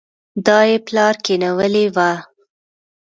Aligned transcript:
دا 0.45 0.59
يې 0.69 0.77
پلار 0.87 1.15
کېنولې 1.25 1.85
وه. 1.95 2.11